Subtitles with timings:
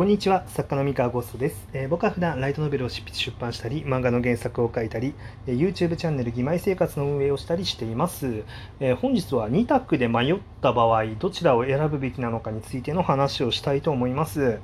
[0.00, 5.12] こんにちは作家の三河ゴーストです、えー、僕は普段ライトノベルを執筆出版したり漫画の原作を書いたり、
[5.46, 8.44] えー、YouTube チャンネル「義妹生活」の運営をしたりしています、
[8.80, 14.60] えー、本日は2択で迷った場合どちらを選ぶべきなのかについての話をしたいと思います。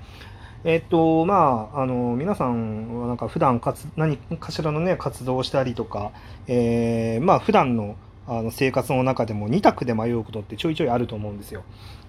[0.64, 6.12] えっとまああの皆さんはなんか普段かつ何かしらのね活動をしたりとか、
[6.48, 7.96] えー、まあ普段の
[8.28, 11.62] あの生活の中でも2択で迷うことってちょいちょいあると思うんですよ。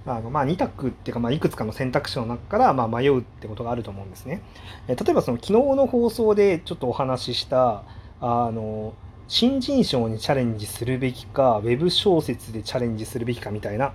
[0.05, 4.41] あのまあ、2択っていうか、まあ、いくつかの選択肢の中からまあ迷うってことがあると思うんですね。
[4.87, 7.83] え例えばその昨日の放送でちょっとお話しした
[8.21, 8.93] あの
[9.27, 13.93] 新人賞にチャレンジするべきかウェブ小説でチャレンジするべきかみたいな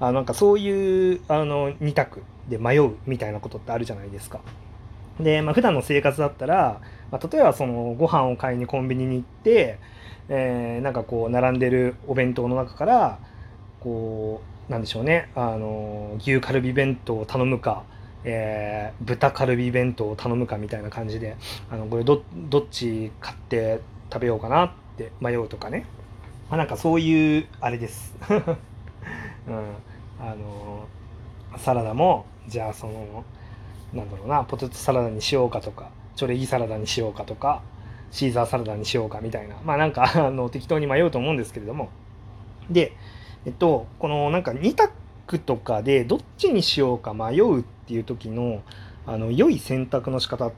[0.00, 4.40] あなんかそういうあの2択で迷うみたいなことってあるじゃないですか。
[5.22, 9.78] で、まあ、普段の生活だったら、まあ、例えばそのご飯を買いにコンビニに行って
[10.32, 13.18] えー、なんかこう並んでるお弁当の中から
[13.80, 17.82] こうなんでしょうねあの牛カルビ弁当を頼むか、
[18.22, 21.36] えー、豚カルビ弁当を頼むかみたいな感じで
[21.68, 23.80] あのこれどどっち買って
[24.12, 25.84] 食べようかなって迷うとかね、
[26.48, 28.36] まあ、なんかそういうあれです、 うん、
[30.20, 30.86] あの
[31.58, 33.24] サラダもじゃあその
[33.92, 37.62] なんだろうなポテトサラダにしようかとかチョレギサラダにしようかとか
[38.10, 41.90] シーザーサラダにしようかみたいなまあなんか あの適当に迷うと思うんですけれども
[42.70, 42.92] で
[43.44, 48.62] えっとこのなんか2択とかでどっちにしようか迷うっていう時の
[49.06, 50.52] あの良い選択の仕方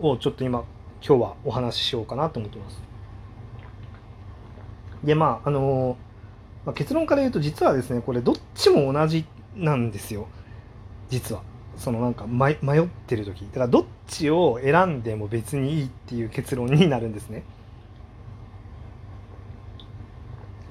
[0.00, 0.64] をちょっと今
[1.06, 2.82] 今日はお話ししようかなと思ってます。
[5.04, 5.96] でまああの
[6.64, 10.28] まあ、結論から言うと実はですねこれどっちも同じなんですよ
[11.08, 11.42] 実は。
[11.78, 17.44] そのなんか迷ってる時だからどっちを選んでも別にいいっていう結論になるんですね。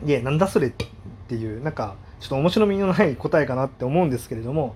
[0.03, 0.71] でなんだそれっ
[1.27, 4.75] ていうなんかちょっと面白みのない答えかなって思うんですけれども、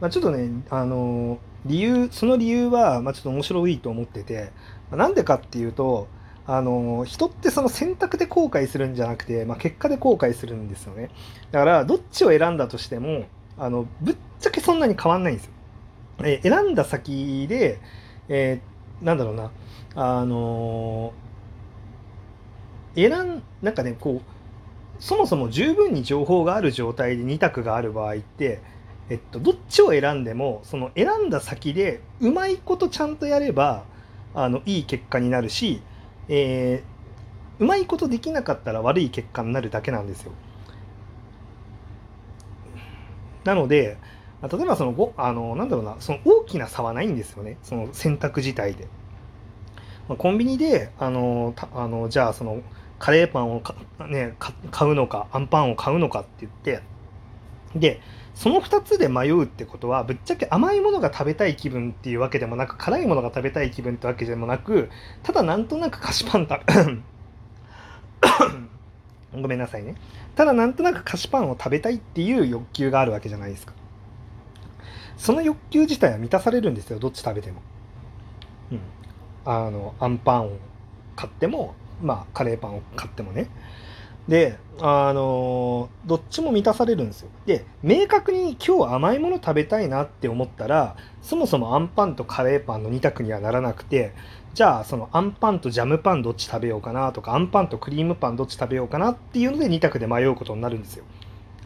[0.00, 4.52] まあ、ちょっとねあの理由その理由は、まあ、ちょっと面白いと思ってて
[4.90, 6.08] なんでかっていうと
[6.46, 11.10] あの人ってその選択で後悔するんじゃなくて、まあ、結果で後悔するんですよね
[11.52, 15.52] だからどっちを選んだとしてもあのぶっちゃけそんなに変わんないんですよ
[16.24, 17.80] えー、選んだ先で、
[18.28, 19.50] えー、なんだろうな、
[19.94, 28.60] あのー、選ん、なんかね、こう、そもそも十分に情報がある状態で2択がある場合って、
[29.10, 33.84] えっと、どっちを選んでも、その選んだ先でうまいことちゃんとやれば、
[34.34, 35.82] あの、いい結果になるし、
[36.28, 40.32] えー、うまいことできなかったら悪い結果になるだけなんですよ。
[43.44, 43.96] なので、
[44.42, 47.58] 例えばそのごあのなんだろうなその大きな差はないんですよね。
[47.62, 48.88] その選択自体で。
[50.08, 52.60] まあ、コンビニであのあのじゃあその
[52.98, 53.74] カレーパンをか、
[54.08, 54.34] ね、
[54.70, 56.82] 買うのかあんパンを買うのかって言って
[57.74, 58.00] で
[58.34, 64.90] その2つで迷うってことはぶっちゃけ甘いものが食べたい気分っていうわけでもなく辛いものが食べたい気分ってわけでもなく
[65.22, 67.02] ただなんとなく菓子パン食べ
[69.40, 69.94] ごめんなさいね。
[70.34, 73.72] ただなんとなく菓子パンを食べたいっていう欲求があるわけじゃないですか。
[75.16, 77.60] その欲求自体は満たされるんですよどっち食べても。
[78.72, 78.80] うん、
[79.44, 80.56] あのあんパンを
[81.16, 83.48] 買ってもまあカレーパンを買ってもね。
[84.28, 87.28] であのどっちも満たされるんですよ。
[87.44, 94.14] で明確に今日甘いもの食べたいなって思ったらそもそもあんパンとカレーパンの2択にはならなくて
[94.54, 101.04] じゃあそのあんパンとジャムパンどっち食べようかなとかあんパンとクリームパンどっち食べようかなっていうので2択で迷うことになるんですよ。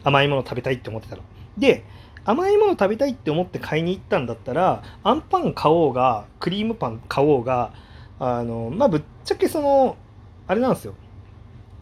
[0.03, 1.21] 甘いもの食べたいって思ってたら。
[1.57, 1.83] で
[2.27, 7.71] 甘いもの食べたいって思って買いに行ったんだったらあんパン買おうがクリームパン買おうが
[8.19, 9.95] あのまあぶっちゃけその
[10.45, 10.93] あれなんですよ。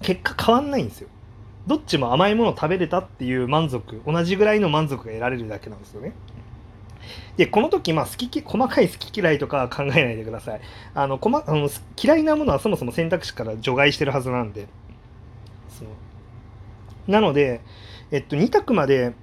[0.02, 1.10] 結果変わんないんですよ。
[1.66, 6.14] どっちも甘いもの食べれたっていう満足同じぐらいの満足が得られるだけなんですよね。
[7.38, 10.62] でこの時、まあ、好き細かい好き嫌いとかは考えないでください。
[10.94, 11.70] あの細あの
[12.02, 14.68] 嫌いなものはそもそも選択肢から除外してるはずなんで。
[15.70, 17.12] そう。
[17.12, 17.62] なので、
[18.12, 19.14] えっと、2択まで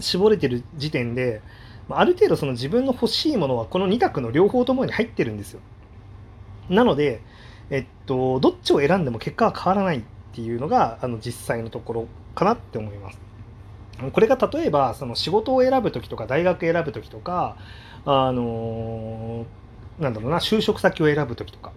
[0.00, 1.42] 絞れてる時点で
[1.88, 5.60] ある程度その自分の欲しいものはこの2択の両方ともに入ってるんですよ。
[6.68, 7.20] なので、
[7.70, 13.18] えっと、どっちを選んでも結果は変わらないっていうのがあの実際のところかなって思います。
[14.12, 17.56] これが例えばその仕事を選ぶ時とか大学選ぶ時とか
[18.04, 19.46] あの
[19.98, 21.72] なんだろうな就職先を選ぶ時とか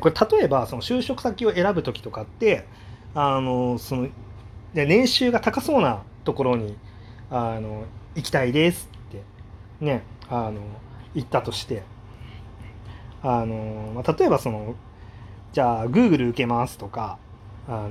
[0.00, 2.66] これ例えばその就職先を選ぶ時とかって
[3.14, 4.08] あのその
[4.72, 6.76] 年収が高そうなところに
[7.30, 7.84] あの
[8.14, 9.22] 行きたいですって
[9.80, 10.60] ねあの
[11.14, 11.82] 言ったとして
[13.22, 14.74] あの、まあ、例えばその
[15.52, 17.18] じゃあ Google 受けますとか
[17.68, 17.90] あの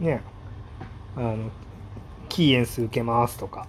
[0.00, 0.22] ね
[1.16, 1.50] あの
[2.28, 3.66] キーエンス受けますとか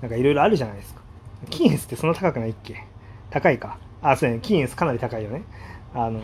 [0.00, 1.02] なんかいろいろあるじゃないですか
[1.50, 2.84] キーエンスってそんな高くないっけ？
[3.30, 3.78] 高いか。
[4.00, 5.42] あ、そうね、キーエンスかなり高いよね。
[5.92, 6.20] あの、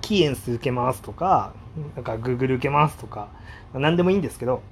[0.00, 1.54] キーエンス受けますとか、
[1.94, 3.28] なんか Google 受けますとか、
[3.72, 4.62] 何でもいいんですけど、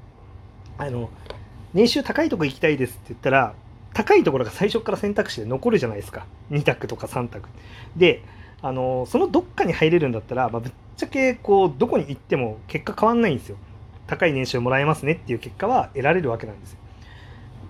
[0.80, 1.10] あの、
[1.74, 3.54] 年収高いとこ行きたいですって言ったら、
[3.94, 6.26] 高いところが最初から選択肢で残るじゃないですか。
[6.50, 7.48] 2択とか3択。
[7.96, 8.22] で、
[8.62, 13.56] あの、そのどっかに入れるんだったら、まあ、ぶっちゃけ、こう、どこに行っても結果変わんないんですよ。
[14.06, 16.78] 高い年収もらえますねっていう結果は得られるわけなんですよ。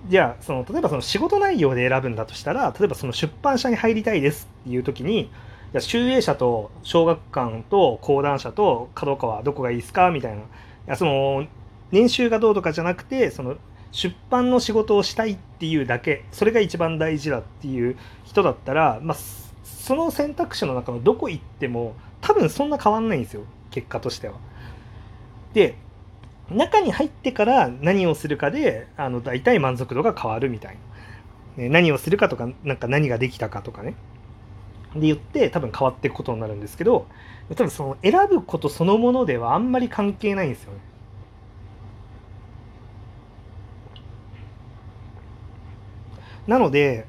[0.08, 5.30] じゃあその例えばその仕事内容で選ぶんだとしたら例えばその出版社に入りたいですっていう時に
[5.72, 10.42] じゃ集英社と小学館と講談社と角川どこがいいですかみたいない
[10.86, 11.46] やその
[11.92, 13.56] 年収がどうとかじゃなくてその
[13.92, 19.16] 出版の仕事をしたいっていうだけそれが一番大事だっていう人だったら、まあ、
[19.64, 24.34] その選択肢の中のどこ行っても多分そんな変わんないんですよ結果としては。
[25.52, 25.75] で
[26.50, 30.76] 中に入ってから何をするかであの大体満足度が変わるみたい
[31.56, 33.94] な、ね、何をするかとかなんか何ができたかとかね
[34.94, 37.06] で言って多分変わっていくことになるんですけど
[37.50, 40.78] 多分その選ぶことそのものではあんまり関係ないんですよね。
[46.46, 47.06] なので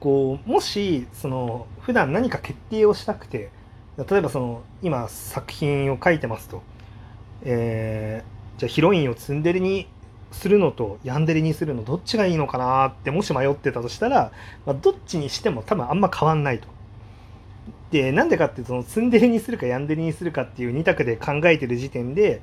[0.00, 3.50] こうもしその普段何か決定をしたくて
[3.96, 6.62] 例えばその今作品を書いてますと、
[7.42, 9.88] えー、じゃあヒロインをツンデレに
[10.32, 14.32] するのとヤンデレにするのどっちがいいのかなってもし迷ってたとしたら、
[14.66, 16.68] まあ、どっちにしても多分あんま変わんないと。
[17.92, 22.42] でなんでかっていうとそのツンデレにするかヤンデレにするかっていう2択で考えてる時点で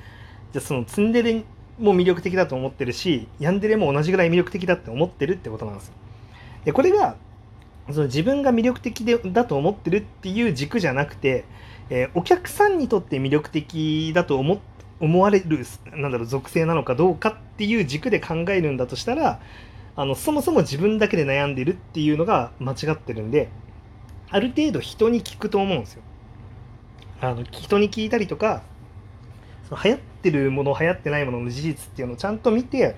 [0.54, 1.44] じゃあそのツンデレ
[1.78, 5.94] も魅力的だと思ってるしヤンデレも同じぐらい魅力的だって思ってるってことなんですよ。
[6.66, 7.16] でこれが
[7.90, 11.46] その自分が魅力的でだと思ってるっていう軸じゃなくて、
[11.90, 14.62] えー、お客さんにとって魅力的だと思
[15.00, 15.66] 思われる
[15.96, 19.40] なんだろう属性なのかどうかっていう軸で考えるんだとしたら
[19.96, 23.50] あのそもそも自分だけで悩んでるっていうのが間違ってるんで
[24.30, 26.04] ある程度人に聞くと思うんですよ。
[27.20, 28.64] あの人に聞いたりとか
[29.68, 32.96] その流行ってるもの流行ってないものの事実っていうのをちゃんと見て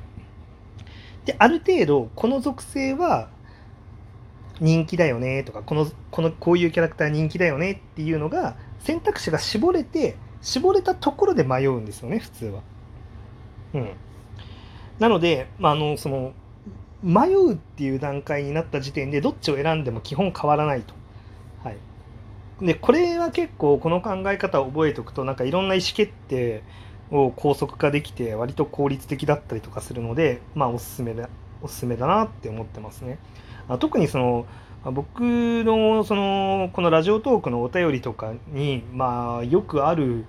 [1.25, 3.30] である程度この属性は
[4.60, 12.62] 人気だよねとかこのこのこういうキャラクター人気だよねっていうのが選択肢が絞れて絞れたところで迷うんですよね普通は。
[13.74, 13.90] うん、
[15.00, 16.34] なので、まあ、のその
[17.02, 20.94] 迷うっていう段階になった時点でどっちを選んでも基本変わらないと。
[21.64, 21.78] はい、
[22.66, 26.62] でこれは結構この考え方を覚えておくとなんかいろんな意思決定
[27.10, 31.30] を高速化できて割と効率的だったりとかするのでまあおすすめだ
[31.62, 33.18] おすすめだなって思ってますね。
[33.68, 34.45] あ特にその
[34.92, 40.25] 僕のそのこのラジオトークのお便りとかに、まあ、よくある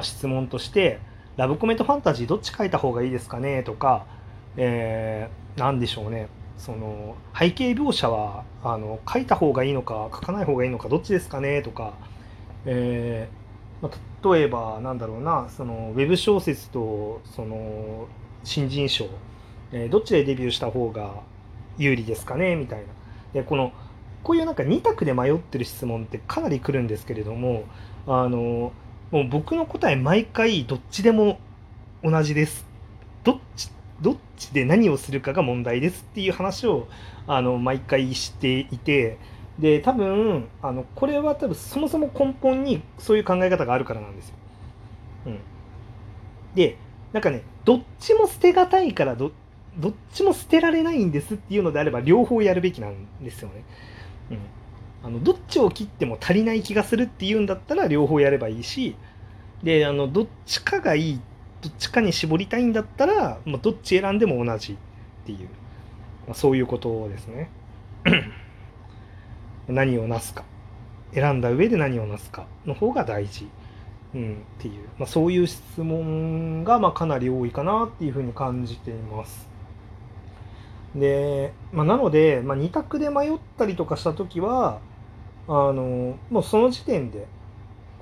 [0.00, 1.00] 質問として
[1.36, 4.06] 「ラブコメとファンタジーどっち書いた方がいいですかね?」とか、
[4.56, 11.92] えー、何でしょうねその背景描写はあの書いた方がいいのか書かない方がいいのかどっちですかねとか、
[12.64, 18.06] えーまあ、例えばなんだろうなそのウェブ小説とその
[18.42, 19.06] 新人賞、
[19.70, 21.10] えー、どっちでデビューした方が
[21.78, 22.86] 有利ですかねみたいな。
[23.32, 23.72] でこの
[24.22, 27.64] こういうなんか2択で迷ってる質問ってかなり来るんですけれども
[28.06, 28.72] あの
[29.10, 31.38] もう僕の答え毎回どっちでも
[32.02, 32.66] 同じです
[33.24, 33.70] どっち
[34.00, 36.88] どっちで何をするかが問題ですっていう話を
[37.26, 39.18] あの毎回していて
[39.58, 44.34] で多分あのこれは多分そもそも根本にそういう考え方があるからなんですよ。
[45.26, 45.38] うん、
[46.54, 46.76] で
[47.12, 49.32] なんかねどっちも捨てがたいからど
[49.78, 53.64] どっちも捨てられないんですっていうのであれば両方やるべきなんですよね。
[54.30, 54.38] うん、
[55.04, 58.96] あのどっちを切っても足りない気がするっていうんだったら両方やればいいし
[59.62, 61.20] であのどっちかがいい
[61.62, 64.76] どっちかに絞りたいんだったら、まあ、どっち選んでも同じっ
[65.26, 65.48] ていう、
[66.26, 67.50] まあ、そういうことですね。
[69.68, 70.44] 何をなすか。
[71.12, 73.48] 選んだ上で何をなすかの方が大事、
[74.14, 79.47] うん、っていう、まあ、そういう質問がまあかなり多いかなっていうふうに感じています。
[80.98, 84.80] で、まあ、なので、まあ、2択で迷ったりとかした時は
[85.46, 87.26] あのもうその時点で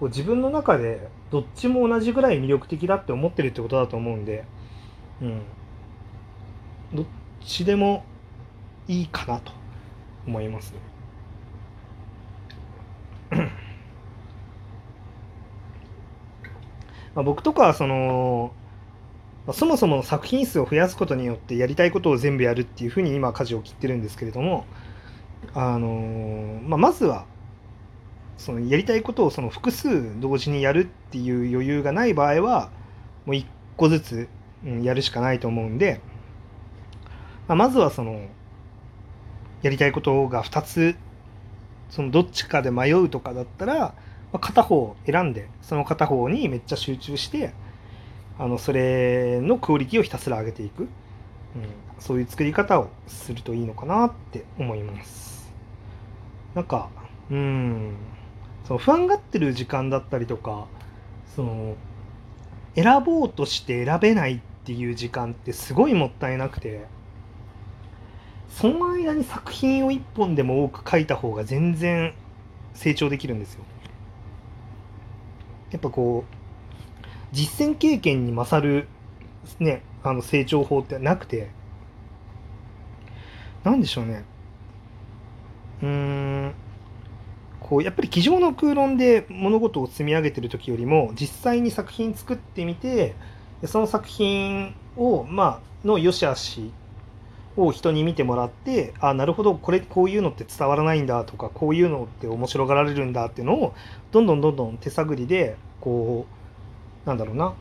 [0.01, 4.45] こう自分の中でどっちも同じぐらい魅力的だって思ってるってことだと思うんで、
[5.23, 5.43] うん、
[6.93, 7.07] どっ
[7.41, 8.05] ちでも
[8.89, 9.53] いいかなと
[10.27, 10.75] 思います、
[17.15, 18.53] ま僕とかはその
[19.47, 24.67] ま、そもそも作品数を増やすことによってやりたいことを全部やるっていうふうに今舵を切ってるんですけれども、
[25.55, 27.27] あのー、まあ、まずは
[28.37, 32.71] そのやりたいことをその複数同時にやるっていう余裕がない場合は
[33.25, 34.29] もう1個ずつ
[34.83, 36.01] やるしかないと思うんで、
[37.49, 38.29] まあ、まずはその
[39.63, 40.97] やりたいことが2つ
[41.89, 43.95] そのどっちかで迷うとかだったら、ま
[44.35, 47.55] あ、片方選んでその片方にめっちゃ集中して
[48.39, 50.89] あのそれのクオリティをひたすら上げていく、うん、
[51.99, 55.53] そういう作り方をするといいのかなって思います。
[56.55, 56.89] なんか
[57.31, 57.95] うん。
[58.67, 60.67] その不安がってる時間だったりとか
[61.35, 61.77] その
[62.75, 66.87] 選ぼうとして選べないっていう時間ってすごいもったいなくて
[68.49, 72.15] その間に作品を1本でも多く書いた方が全然
[72.75, 73.65] 成長できるんですよ。
[75.71, 76.36] やっぱこう
[77.33, 78.89] 実践経験に勝る、
[79.59, 81.51] ね、あの成長法ってなくて。
[83.65, 84.25] なんでしょうね。
[85.83, 86.55] うん。
[87.61, 93.17] こうやっぱり机上の空論で物事を積み上げてる時よりも実際に作品作ってみて
[93.65, 96.71] その作品をまあの良し悪し
[97.57, 103.75] を人に見てもらってあなるほどこれこういうのって伝わらないんだとかこういうのって面白がられるんだっていうのを
[104.13, 106.46] どんどんどんどん手探りでこう
[107.07, 107.55] なんだろうな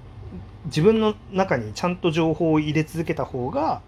[0.65, 3.81] 自分の中にちゃんと情報を入れ続けた方が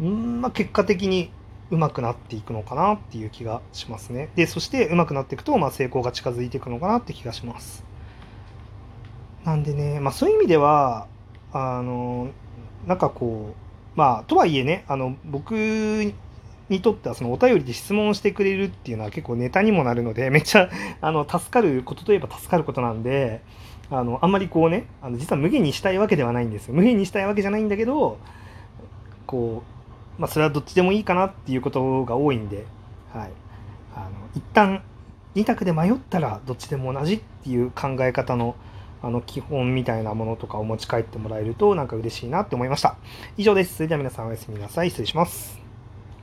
[0.00, 1.30] んまあ結果的に
[1.70, 4.30] 上手くなっていくのかなっていう気がしますね。
[4.34, 7.84] でそして上手くなっていくと、まあ、成功が近づいていくのかなって気がします。
[9.44, 11.06] なんでね、まあ、そういう意味では
[11.52, 12.30] あの
[12.86, 13.62] なんかこう
[13.94, 23.42] まあ、とはいえね、あの、僕にとってはそのお便りで質問してくれるっていうのは結構ネタにもなるので、めっちゃ、あの、助かることといえば助かることなんで、
[23.90, 26.74] あの、あんまりこうね、あの実は無限にしたいわけではないんですよ。
[26.74, 28.18] 無限にしたいわけじゃないんだけど、
[29.26, 29.62] こ
[30.18, 32.66] う、まあ、それはどっちでもいいかなっていうことが多いんで、
[33.12, 33.30] はい。
[33.94, 34.82] あの、一旦、
[35.34, 38.54] 2択で迷ったらどっちでも同じっていう考え方の
[39.02, 42.96] あの基本みたいなものとかを持ち帰ってもらえるとなんか嬉しいなって思いました。
[43.36, 43.74] 以上です。
[43.76, 44.90] それでは皆さんおやすみなさい。
[44.90, 45.61] 失礼します。